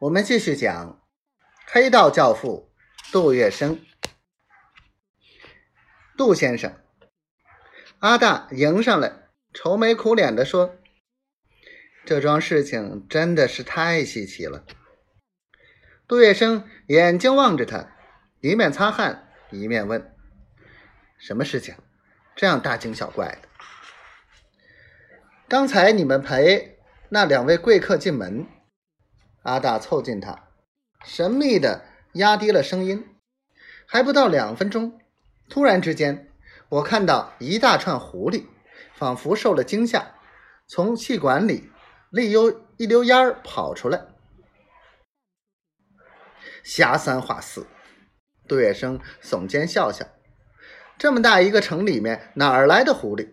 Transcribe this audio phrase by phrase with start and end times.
[0.00, 1.04] 我们继续讲
[1.66, 2.70] 黑道教父
[3.10, 3.80] 杜月笙。
[6.16, 6.72] 杜先生，
[7.98, 10.76] 阿大迎上来，愁眉苦脸的说
[12.06, 14.64] ：“这桩事情真的是太稀奇了。”
[16.06, 17.92] 杜月笙眼睛望着他，
[18.40, 20.14] 一面擦汗，一面问
[21.18, 21.74] ：“什么事情？
[22.36, 23.48] 这样大惊小怪的？”
[25.48, 26.78] 刚才你们陪
[27.08, 28.46] 那两位贵客进门。
[29.42, 30.48] 阿大凑近他，
[31.04, 31.84] 神秘的
[32.14, 33.16] 压低了声音。
[33.86, 35.00] 还不到两分钟，
[35.48, 36.30] 突然之间，
[36.68, 38.46] 我看到一大串狐狸，
[38.94, 40.14] 仿佛受了惊吓，
[40.66, 41.70] 从气管里
[42.10, 44.08] 立溜一溜烟儿跑出来。
[46.62, 47.66] 瞎三话四，
[48.46, 50.06] 杜月笙耸肩笑笑。
[50.98, 53.30] 这么大一个城里面，哪儿来的狐狸？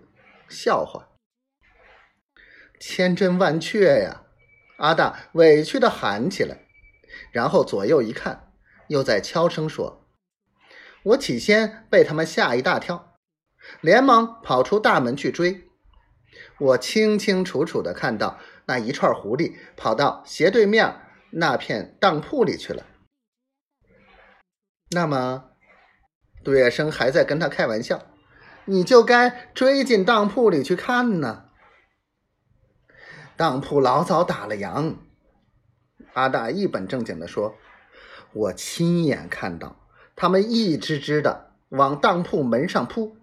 [0.48, 1.10] 笑话！
[2.80, 4.25] 千真万确呀！
[4.78, 6.66] 阿大委屈的喊起来，
[7.32, 8.52] 然后左右一看，
[8.88, 10.06] 又在悄声说
[11.04, 13.16] ：“我起先被他们吓一大跳，
[13.80, 15.70] 连忙跑出大门去追。
[16.60, 22.86] 我清清楚楚的看到那一串狐狸跑到斜对面那片当铺里去了。
[24.92, 25.52] 那么，
[26.44, 28.08] 杜月笙还在跟他开玩笑，
[28.66, 31.44] 你就该追进当铺里去看呢。”
[33.38, 34.96] 当铺老早打了烊，
[36.14, 37.56] 阿大一本正经的说
[38.32, 39.76] ：“我亲眼看到
[40.16, 43.18] 他们一只只的往当铺门上扑，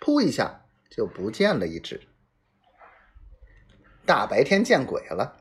[0.00, 2.00] 扑一下就不见了一只。
[4.04, 5.36] 大白天见鬼了！”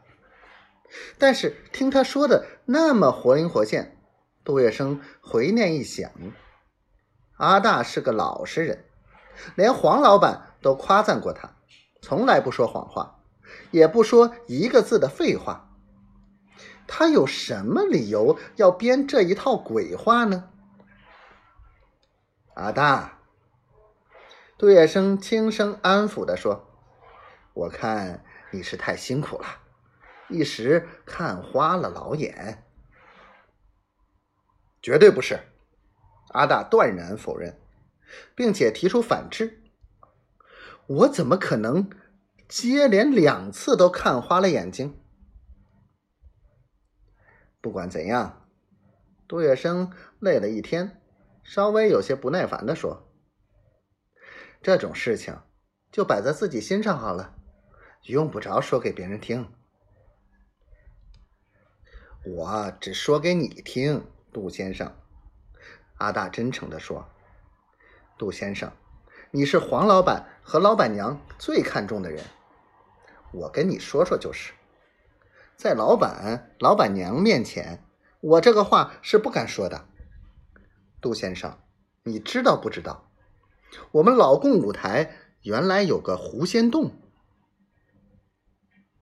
[1.17, 3.98] 但是听他说的那么活灵活现，
[4.44, 6.11] 杜月笙回念一想，
[7.38, 8.86] 阿大是个老实人，
[9.55, 11.55] 连黄老板都夸赞过他，
[12.00, 13.22] 从来不说谎话。
[13.71, 15.69] 也不说一个字的废话，
[16.87, 20.49] 他有什么理由要编这一套鬼话呢？
[22.55, 23.19] 阿大，
[24.58, 26.67] 杜月笙轻声安抚的说
[27.53, 29.47] ：“我看你是太辛苦了，
[30.30, 32.63] 一时看花了老眼。”
[34.83, 35.39] 绝对不是，
[36.33, 37.59] 阿大断然否认，
[38.36, 39.63] 并且提出反制
[40.86, 41.89] ：“我怎么可能？”
[42.55, 45.02] 接连两次都看花了眼睛。
[47.59, 48.47] 不管怎样，
[49.27, 51.02] 杜月笙累了一天，
[51.42, 53.11] 稍微有些不耐烦的说
[54.61, 55.36] ：“这种事情
[55.92, 57.33] 就摆在自己心上好了，
[58.03, 59.52] 用不着说给别人听。
[62.23, 64.95] 我只说给你听，杜先生。”
[65.97, 67.09] 阿大真诚的说
[68.15, 68.71] ：“杜先生，
[69.31, 72.23] 你是黄老板和老板娘最看重的人。”
[73.33, 74.54] 我跟你说说，就是
[75.58, 77.83] 在老板、老板娘面前，
[78.21, 79.86] 我这个话是不敢说的。
[81.02, 81.58] 杜先生，
[82.04, 83.10] 你知道不知道？
[83.92, 85.11] 我们老共舞台
[85.42, 86.92] 原来有个狐仙洞。